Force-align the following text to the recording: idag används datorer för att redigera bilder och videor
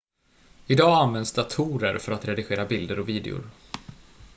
idag 0.67 0.97
används 1.01 1.31
datorer 1.33 1.97
för 1.97 2.11
att 2.11 2.25
redigera 2.25 2.65
bilder 2.65 2.99
och 2.99 3.09
videor 3.09 3.43